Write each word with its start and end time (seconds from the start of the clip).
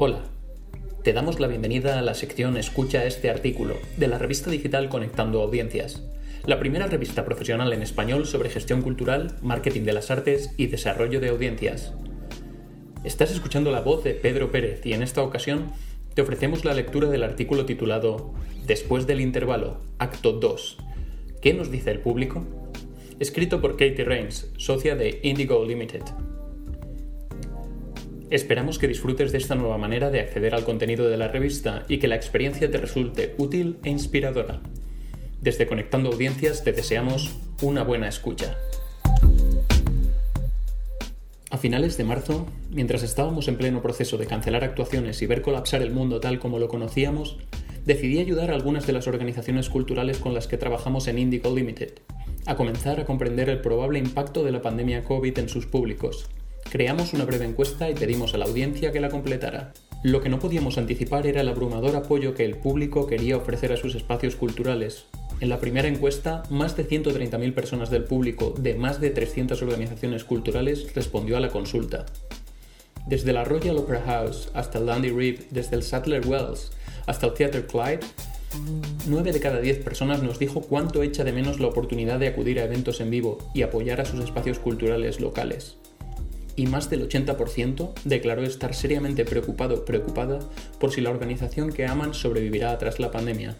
Hola, 0.00 0.20
te 1.02 1.12
damos 1.12 1.40
la 1.40 1.48
bienvenida 1.48 1.98
a 1.98 2.02
la 2.02 2.14
sección 2.14 2.56
Escucha 2.56 3.04
este 3.04 3.30
artículo 3.30 3.74
de 3.96 4.06
la 4.06 4.16
revista 4.16 4.48
digital 4.48 4.88
Conectando 4.88 5.42
Audiencias, 5.42 6.04
la 6.46 6.60
primera 6.60 6.86
revista 6.86 7.24
profesional 7.24 7.72
en 7.72 7.82
español 7.82 8.24
sobre 8.24 8.48
gestión 8.48 8.80
cultural, 8.80 9.34
marketing 9.42 9.82
de 9.82 9.92
las 9.92 10.12
artes 10.12 10.54
y 10.56 10.68
desarrollo 10.68 11.18
de 11.18 11.30
audiencias. 11.30 11.94
Estás 13.02 13.32
escuchando 13.32 13.72
la 13.72 13.80
voz 13.80 14.04
de 14.04 14.14
Pedro 14.14 14.52
Pérez 14.52 14.86
y 14.86 14.92
en 14.92 15.02
esta 15.02 15.20
ocasión 15.20 15.72
te 16.14 16.22
ofrecemos 16.22 16.64
la 16.64 16.74
lectura 16.74 17.10
del 17.10 17.24
artículo 17.24 17.66
titulado 17.66 18.34
Después 18.68 19.08
del 19.08 19.20
intervalo, 19.20 19.80
acto 19.98 20.30
2. 20.30 20.78
¿Qué 21.42 21.54
nos 21.54 21.72
dice 21.72 21.90
el 21.90 21.98
público? 21.98 22.46
Escrito 23.18 23.60
por 23.60 23.72
Katie 23.72 24.04
Rains, 24.04 24.48
socia 24.58 24.94
de 24.94 25.18
Indigo 25.24 25.64
Limited. 25.64 26.04
Esperamos 28.30 28.78
que 28.78 28.88
disfrutes 28.88 29.32
de 29.32 29.38
esta 29.38 29.54
nueva 29.54 29.78
manera 29.78 30.10
de 30.10 30.20
acceder 30.20 30.54
al 30.54 30.64
contenido 30.64 31.08
de 31.08 31.16
la 31.16 31.28
revista 31.28 31.84
y 31.88 31.96
que 31.96 32.08
la 32.08 32.16
experiencia 32.16 32.70
te 32.70 32.76
resulte 32.76 33.34
útil 33.38 33.78
e 33.84 33.88
inspiradora. 33.88 34.60
Desde 35.40 35.66
Conectando 35.66 36.10
Audiencias 36.10 36.62
te 36.62 36.72
deseamos 36.72 37.34
una 37.62 37.84
buena 37.84 38.06
escucha. 38.06 38.58
A 41.50 41.56
finales 41.56 41.96
de 41.96 42.04
marzo, 42.04 42.46
mientras 42.70 43.02
estábamos 43.02 43.48
en 43.48 43.56
pleno 43.56 43.80
proceso 43.80 44.18
de 44.18 44.26
cancelar 44.26 44.62
actuaciones 44.62 45.22
y 45.22 45.26
ver 45.26 45.40
colapsar 45.40 45.80
el 45.80 45.92
mundo 45.92 46.20
tal 46.20 46.38
como 46.38 46.58
lo 46.58 46.68
conocíamos, 46.68 47.38
decidí 47.86 48.18
ayudar 48.18 48.50
a 48.50 48.54
algunas 48.54 48.86
de 48.86 48.92
las 48.92 49.06
organizaciones 49.06 49.70
culturales 49.70 50.18
con 50.18 50.34
las 50.34 50.46
que 50.46 50.58
trabajamos 50.58 51.08
en 51.08 51.18
Indigo 51.18 51.54
Limited, 51.56 51.94
a 52.44 52.56
comenzar 52.56 53.00
a 53.00 53.06
comprender 53.06 53.48
el 53.48 53.62
probable 53.62 53.98
impacto 53.98 54.44
de 54.44 54.52
la 54.52 54.60
pandemia 54.60 55.04
COVID 55.04 55.38
en 55.38 55.48
sus 55.48 55.64
públicos 55.64 56.28
Creamos 56.70 57.14
una 57.14 57.24
breve 57.24 57.46
encuesta 57.46 57.88
y 57.88 57.94
pedimos 57.94 58.34
a 58.34 58.38
la 58.38 58.44
audiencia 58.44 58.92
que 58.92 59.00
la 59.00 59.08
completara. 59.08 59.72
Lo 60.02 60.20
que 60.20 60.28
no 60.28 60.38
podíamos 60.38 60.76
anticipar 60.76 61.26
era 61.26 61.40
el 61.40 61.48
abrumador 61.48 61.96
apoyo 61.96 62.34
que 62.34 62.44
el 62.44 62.58
público 62.58 63.06
quería 63.06 63.38
ofrecer 63.38 63.72
a 63.72 63.78
sus 63.78 63.94
espacios 63.94 64.36
culturales. 64.36 65.06
En 65.40 65.48
la 65.48 65.60
primera 65.60 65.88
encuesta, 65.88 66.42
más 66.50 66.76
de 66.76 66.86
130.000 66.86 67.54
personas 67.54 67.88
del 67.88 68.04
público 68.04 68.52
de 68.58 68.74
más 68.74 69.00
de 69.00 69.08
300 69.08 69.62
organizaciones 69.62 70.24
culturales 70.24 70.92
respondió 70.94 71.38
a 71.38 71.40
la 71.40 71.48
consulta. 71.48 72.04
Desde 73.06 73.32
la 73.32 73.44
Royal 73.44 73.78
Opera 73.78 74.02
House 74.02 74.50
hasta 74.52 74.78
el 74.78 74.86
Landy 74.86 75.08
Reeve, 75.08 75.46
desde 75.50 75.74
el 75.74 75.82
Sattler 75.82 76.26
Wells 76.26 76.72
hasta 77.06 77.28
el 77.28 77.32
Theatre 77.32 77.64
Clyde, 77.64 78.00
9 79.06 79.32
de 79.32 79.40
cada 79.40 79.60
10 79.60 79.82
personas 79.82 80.22
nos 80.22 80.38
dijo 80.38 80.60
cuánto 80.60 81.02
echa 81.02 81.24
de 81.24 81.32
menos 81.32 81.60
la 81.60 81.68
oportunidad 81.68 82.18
de 82.18 82.28
acudir 82.28 82.60
a 82.60 82.64
eventos 82.64 83.00
en 83.00 83.08
vivo 83.08 83.38
y 83.54 83.62
apoyar 83.62 84.02
a 84.02 84.04
sus 84.04 84.20
espacios 84.22 84.58
culturales 84.58 85.18
locales 85.18 85.78
y 86.58 86.66
más 86.66 86.90
del 86.90 87.08
80% 87.08 87.92
declaró 88.04 88.42
estar 88.42 88.74
seriamente 88.74 89.24
preocupado 89.24 89.84
preocupada 89.84 90.40
por 90.80 90.90
si 90.90 91.00
la 91.00 91.10
organización 91.10 91.72
que 91.72 91.86
aman 91.86 92.14
sobrevivirá 92.14 92.76
tras 92.78 92.98
la 92.98 93.12
pandemia. 93.12 93.56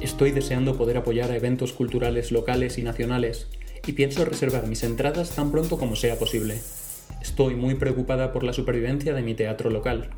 Estoy 0.00 0.32
deseando 0.32 0.76
poder 0.76 0.96
apoyar 0.96 1.30
a 1.30 1.36
eventos 1.36 1.72
culturales 1.72 2.32
locales 2.32 2.76
y 2.76 2.82
nacionales 2.82 3.46
y 3.86 3.92
pienso 3.92 4.24
reservar 4.24 4.66
mis 4.66 4.82
entradas 4.82 5.36
tan 5.36 5.52
pronto 5.52 5.78
como 5.78 5.94
sea 5.94 6.18
posible. 6.18 6.60
Estoy 7.20 7.54
muy 7.54 7.76
preocupada 7.76 8.32
por 8.32 8.42
la 8.42 8.52
supervivencia 8.52 9.14
de 9.14 9.22
mi 9.22 9.34
teatro 9.34 9.70
local. 9.70 10.10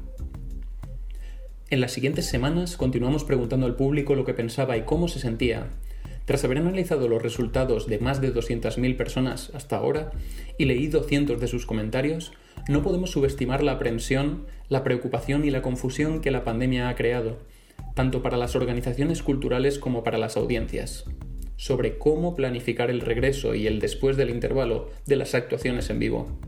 En 1.68 1.82
las 1.82 1.92
siguientes 1.92 2.24
semanas 2.24 2.78
continuamos 2.78 3.24
preguntando 3.24 3.66
al 3.66 3.76
público 3.76 4.14
lo 4.14 4.24
que 4.24 4.32
pensaba 4.32 4.78
y 4.78 4.84
cómo 4.84 5.08
se 5.08 5.18
sentía, 5.18 5.68
tras 6.24 6.44
haber 6.44 6.58
analizado 6.58 7.08
los 7.08 7.22
resultados 7.22 7.86
de 7.86 7.98
más 7.98 8.20
de 8.20 8.34
200.000 8.34 8.96
personas 8.96 9.50
hasta 9.54 9.76
ahora 9.76 10.10
y 10.58 10.64
leído 10.64 11.02
cientos 11.02 11.40
de 11.40 11.48
sus 11.48 11.66
comentarios, 11.66 12.32
no 12.68 12.82
podemos 12.82 13.10
subestimar 13.10 13.62
la 13.62 13.72
aprensión, 13.72 14.46
la 14.68 14.82
preocupación 14.82 15.44
y 15.44 15.50
la 15.50 15.62
confusión 15.62 16.20
que 16.20 16.30
la 16.30 16.44
pandemia 16.44 16.88
ha 16.88 16.94
creado, 16.94 17.38
tanto 17.94 18.22
para 18.22 18.36
las 18.36 18.56
organizaciones 18.56 19.22
culturales 19.22 19.78
como 19.78 20.02
para 20.02 20.18
las 20.18 20.36
audiencias, 20.36 21.04
sobre 21.56 21.98
cómo 21.98 22.34
planificar 22.34 22.90
el 22.90 23.00
regreso 23.00 23.54
y 23.54 23.66
el 23.66 23.78
después 23.78 24.16
del 24.16 24.30
intervalo 24.30 24.90
de 25.06 25.16
las 25.16 25.34
actuaciones 25.34 25.90
en 25.90 25.98
vivo. 25.98 26.38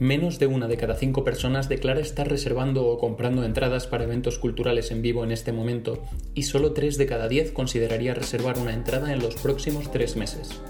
Menos 0.00 0.40
de 0.40 0.48
una 0.48 0.66
de 0.66 0.76
cada 0.76 0.96
cinco 0.96 1.22
personas 1.22 1.68
declara 1.68 2.00
estar 2.00 2.28
reservando 2.28 2.84
o 2.88 2.98
comprando 2.98 3.44
entradas 3.44 3.86
para 3.86 4.02
eventos 4.02 4.38
culturales 4.38 4.90
en 4.90 5.02
vivo 5.02 5.22
en 5.22 5.30
este 5.30 5.52
momento, 5.52 6.02
y 6.34 6.42
solo 6.42 6.72
tres 6.72 6.98
de 6.98 7.06
cada 7.06 7.28
diez 7.28 7.52
consideraría 7.52 8.12
reservar 8.12 8.58
una 8.58 8.74
entrada 8.74 9.12
en 9.12 9.20
los 9.20 9.36
próximos 9.36 9.92
tres 9.92 10.16
meses. 10.16 10.60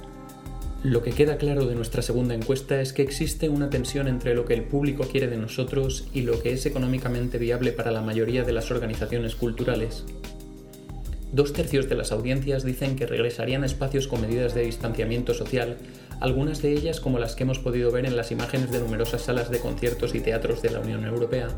Lo 0.82 1.02
que 1.02 1.12
queda 1.12 1.38
claro 1.38 1.64
de 1.64 1.74
nuestra 1.74 2.02
segunda 2.02 2.34
encuesta 2.34 2.82
es 2.82 2.92
que 2.92 3.00
existe 3.00 3.48
una 3.48 3.70
tensión 3.70 4.08
entre 4.08 4.34
lo 4.34 4.44
que 4.44 4.52
el 4.52 4.64
público 4.64 5.04
quiere 5.10 5.28
de 5.28 5.38
nosotros 5.38 6.06
y 6.12 6.20
lo 6.20 6.42
que 6.42 6.52
es 6.52 6.66
económicamente 6.66 7.38
viable 7.38 7.72
para 7.72 7.92
la 7.92 8.02
mayoría 8.02 8.44
de 8.44 8.52
las 8.52 8.70
organizaciones 8.70 9.34
culturales. 9.36 10.04
Dos 11.32 11.54
tercios 11.54 11.88
de 11.88 11.96
las 11.96 12.12
audiencias 12.12 12.62
dicen 12.62 12.94
que 12.94 13.06
regresarían 13.06 13.62
a 13.62 13.66
espacios 13.66 14.06
con 14.06 14.20
medidas 14.20 14.54
de 14.54 14.66
distanciamiento 14.66 15.32
social, 15.32 15.78
algunas 16.20 16.62
de 16.62 16.72
ellas 16.72 17.00
como 17.00 17.18
las 17.18 17.34
que 17.34 17.44
hemos 17.44 17.58
podido 17.58 17.90
ver 17.90 18.06
en 18.06 18.16
las 18.16 18.30
imágenes 18.30 18.70
de 18.70 18.80
numerosas 18.80 19.22
salas 19.22 19.50
de 19.50 19.60
conciertos 19.60 20.14
y 20.14 20.20
teatros 20.20 20.62
de 20.62 20.70
la 20.70 20.80
Unión 20.80 21.04
Europea. 21.04 21.48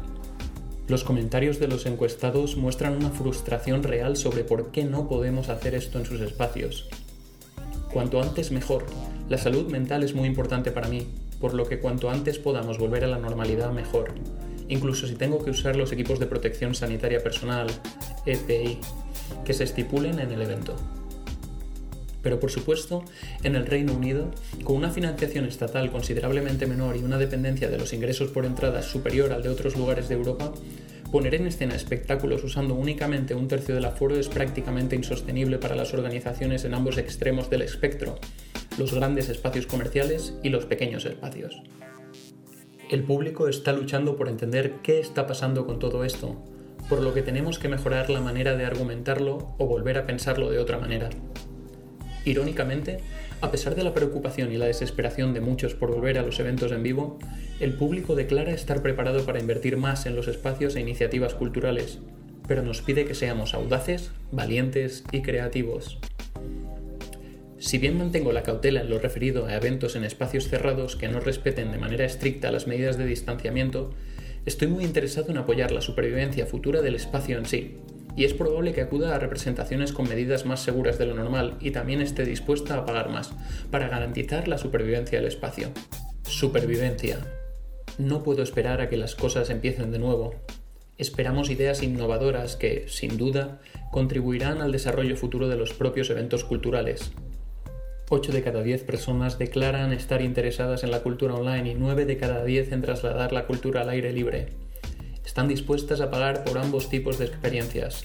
Los 0.88 1.04
comentarios 1.04 1.58
de 1.58 1.68
los 1.68 1.86
encuestados 1.86 2.56
muestran 2.56 2.96
una 2.96 3.10
frustración 3.10 3.82
real 3.82 4.16
sobre 4.16 4.44
por 4.44 4.70
qué 4.70 4.84
no 4.84 5.08
podemos 5.08 5.48
hacer 5.48 5.74
esto 5.74 5.98
en 5.98 6.06
sus 6.06 6.20
espacios. 6.20 6.88
Cuanto 7.92 8.22
antes 8.22 8.52
mejor. 8.52 8.86
La 9.28 9.38
salud 9.38 9.70
mental 9.70 10.04
es 10.04 10.14
muy 10.14 10.28
importante 10.28 10.70
para 10.70 10.88
mí, 10.88 11.08
por 11.40 11.54
lo 11.54 11.66
que 11.66 11.80
cuanto 11.80 12.10
antes 12.10 12.38
podamos 12.38 12.78
volver 12.78 13.04
a 13.04 13.08
la 13.08 13.18
normalidad 13.18 13.72
mejor, 13.72 14.12
incluso 14.68 15.06
si 15.06 15.14
tengo 15.14 15.44
que 15.44 15.50
usar 15.50 15.76
los 15.76 15.92
equipos 15.92 16.18
de 16.18 16.26
protección 16.26 16.74
sanitaria 16.74 17.22
personal, 17.22 17.66
EPI, 18.24 18.78
que 19.44 19.54
se 19.54 19.64
estipulen 19.64 20.18
en 20.20 20.32
el 20.32 20.42
evento. 20.42 20.76
Pero 22.26 22.40
por 22.40 22.50
supuesto, 22.50 23.04
en 23.44 23.54
el 23.54 23.66
Reino 23.66 23.92
Unido, 23.92 24.32
con 24.64 24.74
una 24.74 24.90
financiación 24.90 25.44
estatal 25.44 25.92
considerablemente 25.92 26.66
menor 26.66 26.96
y 26.96 27.04
una 27.04 27.18
dependencia 27.18 27.70
de 27.70 27.78
los 27.78 27.92
ingresos 27.92 28.30
por 28.32 28.44
entrada 28.44 28.82
superior 28.82 29.32
al 29.32 29.44
de 29.44 29.48
otros 29.48 29.76
lugares 29.76 30.08
de 30.08 30.16
Europa, 30.16 30.52
poner 31.12 31.36
en 31.36 31.46
escena 31.46 31.76
espectáculos 31.76 32.42
usando 32.42 32.74
únicamente 32.74 33.36
un 33.36 33.46
tercio 33.46 33.76
del 33.76 33.84
aforo 33.84 34.16
es 34.16 34.26
prácticamente 34.26 34.96
insostenible 34.96 35.58
para 35.58 35.76
las 35.76 35.94
organizaciones 35.94 36.64
en 36.64 36.74
ambos 36.74 36.98
extremos 36.98 37.48
del 37.48 37.62
espectro, 37.62 38.18
los 38.76 38.92
grandes 38.92 39.28
espacios 39.28 39.68
comerciales 39.68 40.34
y 40.42 40.48
los 40.48 40.66
pequeños 40.66 41.04
espacios. 41.04 41.62
El 42.90 43.04
público 43.04 43.46
está 43.46 43.72
luchando 43.72 44.16
por 44.16 44.28
entender 44.28 44.78
qué 44.82 44.98
está 44.98 45.28
pasando 45.28 45.64
con 45.64 45.78
todo 45.78 46.02
esto, 46.02 46.42
por 46.88 47.02
lo 47.02 47.14
que 47.14 47.22
tenemos 47.22 47.60
que 47.60 47.68
mejorar 47.68 48.10
la 48.10 48.20
manera 48.20 48.56
de 48.56 48.64
argumentarlo 48.64 49.54
o 49.58 49.66
volver 49.66 49.96
a 49.96 50.06
pensarlo 50.06 50.50
de 50.50 50.58
otra 50.58 50.78
manera. 50.78 51.08
Irónicamente, 52.26 52.98
a 53.40 53.50
pesar 53.50 53.76
de 53.76 53.84
la 53.84 53.94
preocupación 53.94 54.52
y 54.52 54.58
la 54.58 54.66
desesperación 54.66 55.32
de 55.32 55.40
muchos 55.40 55.74
por 55.74 55.94
volver 55.94 56.18
a 56.18 56.22
los 56.22 56.38
eventos 56.40 56.72
en 56.72 56.82
vivo, 56.82 57.18
el 57.60 57.72
público 57.74 58.14
declara 58.14 58.52
estar 58.52 58.82
preparado 58.82 59.24
para 59.24 59.40
invertir 59.40 59.78
más 59.78 60.04
en 60.04 60.16
los 60.16 60.28
espacios 60.28 60.76
e 60.76 60.80
iniciativas 60.80 61.34
culturales, 61.34 62.00
pero 62.48 62.62
nos 62.62 62.82
pide 62.82 63.04
que 63.04 63.14
seamos 63.14 63.54
audaces, 63.54 64.10
valientes 64.32 65.04
y 65.12 65.22
creativos. 65.22 65.98
Si 67.58 67.78
bien 67.78 67.96
mantengo 67.96 68.32
la 68.32 68.42
cautela 68.42 68.80
en 68.80 68.90
lo 68.90 68.98
referido 68.98 69.46
a 69.46 69.54
eventos 69.54 69.96
en 69.96 70.04
espacios 70.04 70.48
cerrados 70.48 70.96
que 70.96 71.08
no 71.08 71.20
respeten 71.20 71.72
de 71.72 71.78
manera 71.78 72.04
estricta 72.04 72.50
las 72.50 72.66
medidas 72.66 72.98
de 72.98 73.06
distanciamiento, 73.06 73.94
Estoy 74.46 74.68
muy 74.68 74.84
interesado 74.84 75.32
en 75.32 75.38
apoyar 75.38 75.72
la 75.72 75.80
supervivencia 75.80 76.46
futura 76.46 76.80
del 76.80 76.94
espacio 76.94 77.36
en 77.36 77.46
sí, 77.46 77.78
y 78.16 78.24
es 78.24 78.34
probable 78.34 78.72
que 78.72 78.80
acuda 78.80 79.14
a 79.14 79.18
representaciones 79.18 79.92
con 79.92 80.08
medidas 80.08 80.46
más 80.46 80.60
seguras 80.60 80.98
de 80.98 81.06
lo 81.06 81.14
normal 81.14 81.56
y 81.60 81.70
también 81.70 82.00
esté 82.00 82.24
dispuesta 82.24 82.76
a 82.76 82.86
pagar 82.86 83.10
más, 83.10 83.32
para 83.70 83.88
garantizar 83.88 84.48
la 84.48 84.58
supervivencia 84.58 85.18
del 85.18 85.28
espacio. 85.28 85.68
Supervivencia. 86.22 87.18
No 87.98 88.22
puedo 88.22 88.42
esperar 88.42 88.80
a 88.80 88.88
que 88.88 88.96
las 88.96 89.14
cosas 89.14 89.50
empiecen 89.50 89.92
de 89.92 89.98
nuevo. 89.98 90.34
Esperamos 90.98 91.50
ideas 91.50 91.82
innovadoras 91.82 92.56
que, 92.56 92.86
sin 92.88 93.18
duda, 93.18 93.60
contribuirán 93.92 94.62
al 94.62 94.72
desarrollo 94.72 95.16
futuro 95.16 95.48
de 95.48 95.56
los 95.56 95.74
propios 95.74 96.10
eventos 96.10 96.42
culturales, 96.42 97.12
8 98.08 98.30
de 98.30 98.42
cada 98.42 98.62
10 98.62 98.84
personas 98.84 99.36
declaran 99.36 99.92
estar 99.92 100.22
interesadas 100.22 100.84
en 100.84 100.92
la 100.92 101.02
cultura 101.02 101.34
online 101.34 101.72
y 101.72 101.74
9 101.74 102.04
de 102.06 102.16
cada 102.16 102.44
10 102.44 102.70
en 102.70 102.82
trasladar 102.82 103.32
la 103.32 103.46
cultura 103.46 103.80
al 103.80 103.88
aire 103.88 104.12
libre. 104.12 104.65
Están 105.26 105.48
dispuestas 105.48 106.00
a 106.00 106.10
pagar 106.10 106.44
por 106.44 106.56
ambos 106.56 106.88
tipos 106.88 107.18
de 107.18 107.26
experiencias. 107.26 108.04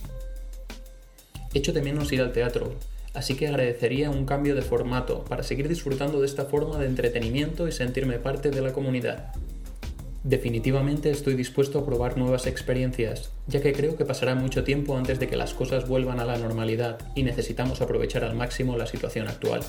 Echo 1.53 1.71
de 1.71 1.83
menos 1.83 2.11
ir 2.11 2.19
al 2.19 2.33
teatro, 2.33 2.73
así 3.13 3.35
que 3.35 3.47
agradecería 3.47 4.09
un 4.09 4.25
cambio 4.25 4.55
de 4.55 4.63
formato 4.63 5.23
para 5.23 5.43
seguir 5.43 5.69
disfrutando 5.69 6.19
de 6.19 6.25
esta 6.25 6.45
forma 6.45 6.79
de 6.79 6.87
entretenimiento 6.87 7.67
y 7.67 7.71
sentirme 7.71 8.17
parte 8.17 8.49
de 8.49 8.61
la 8.61 8.73
comunidad. 8.73 9.33
Definitivamente 10.23 11.11
estoy 11.11 11.35
dispuesto 11.35 11.79
a 11.79 11.85
probar 11.85 12.17
nuevas 12.17 12.47
experiencias, 12.47 13.29
ya 13.47 13.61
que 13.61 13.73
creo 13.73 13.95
que 13.95 14.05
pasará 14.05 14.33
mucho 14.33 14.63
tiempo 14.63 14.97
antes 14.97 15.19
de 15.19 15.27
que 15.27 15.35
las 15.35 15.53
cosas 15.53 15.87
vuelvan 15.87 16.19
a 16.19 16.25
la 16.25 16.37
normalidad 16.37 16.97
y 17.15 17.21
necesitamos 17.21 17.81
aprovechar 17.81 18.23
al 18.23 18.35
máximo 18.35 18.77
la 18.77 18.87
situación 18.87 19.27
actual. 19.27 19.61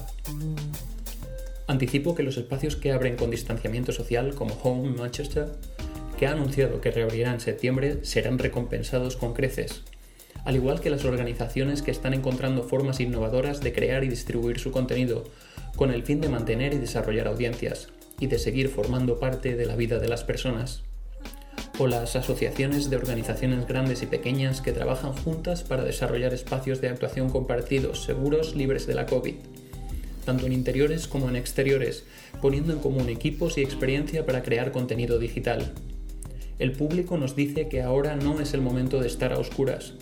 Anticipo 1.67 2.15
que 2.15 2.23
los 2.23 2.39
espacios 2.39 2.77
que 2.77 2.93
abren 2.93 3.17
con 3.17 3.31
distanciamiento 3.31 3.93
social, 3.93 4.35
como 4.35 4.55
Home 4.63 4.91
Manchester, 4.91 5.49
que 6.23 6.29
ha 6.29 6.33
anunciado 6.35 6.81
que 6.81 6.93
reabrirá 6.93 7.33
en 7.33 7.41
septiembre, 7.41 7.99
serán 8.03 8.39
recompensados 8.39 9.17
con 9.17 9.35
creces, 9.35 9.83
al 10.45 10.55
igual 10.55 10.81
que 10.81 10.89
las 10.89 11.05
organizaciones 11.05 11.83
que 11.83 11.91
están 11.91 12.15
encontrando 12.15 12.63
formas 12.63 13.01
innovadoras 13.01 13.61
de 13.61 13.73
crear 13.73 14.05
y 14.05 14.09
distribuir 14.09 14.61
su 14.61 14.71
contenido, 14.71 15.25
con 15.75 15.91
el 15.91 16.05
fin 16.05 16.21
de 16.21 16.29
mantener 16.29 16.75
y 16.75 16.79
desarrollar 16.79 17.27
audiencias, 17.27 17.89
y 18.21 18.29
de 18.29 18.39
seguir 18.39 18.69
formando 18.69 19.19
parte 19.19 19.57
de 19.57 19.67
la 19.67 19.75
vida 19.75 19.99
de 19.99 20.07
las 20.07 20.23
personas. 20.23 20.85
O 21.81 21.89
las 21.89 22.15
asociaciones 22.15 22.89
de 22.89 22.99
organizaciones 22.99 23.67
grandes 23.67 24.05
y 24.05 24.07
pequeñas 24.07 24.61
que 24.61 24.71
trabajan 24.71 25.15
juntas 25.15 25.65
para 25.65 25.83
desarrollar 25.83 26.33
espacios 26.33 26.81
de 26.81 26.89
actuación 26.89 27.31
compartidos, 27.31 28.05
seguros, 28.05 28.55
libres 28.55 28.87
de 28.87 28.95
la 28.95 29.07
COVID 29.07 29.35
tanto 30.25 30.47
en 30.47 30.53
interiores 30.53 31.09
como 31.09 31.29
en 31.29 31.35
exteriores, 31.35 32.05
poniendo 32.41 32.73
en 32.73 32.79
común 32.79 33.09
equipos 33.09 33.59
y 33.59 33.63
experiencia 33.63 34.25
para 34.25 34.45
crear 34.45 34.71
contenido 34.71 35.19
digital. 35.19 35.73
El 36.59 36.73
público 36.73 37.19
nos 37.19 37.35
dice 37.35 37.69
que 37.69 37.83
ahora 37.83 38.17
no 38.17 38.41
es 38.41 38.55
el 38.55 38.61
momento 38.61 39.01
de 39.01 39.07
estar 39.07 39.33
a 39.33 39.39
oscuras, 39.39 39.95